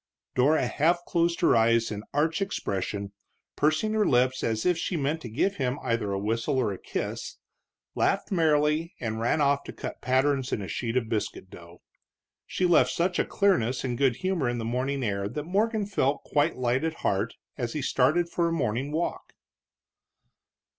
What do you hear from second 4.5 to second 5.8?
if she meant to give him